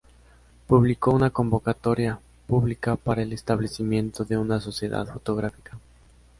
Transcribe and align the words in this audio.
Publicó 0.65 1.11
una 1.11 1.29
convocatoria 1.29 2.19
pública 2.47 2.95
para 2.95 3.21
el 3.21 3.33
establecimiento 3.33 4.25
de 4.25 4.35
una 4.35 4.59
sociedad 4.59 5.05
fotográfica. 5.05 5.77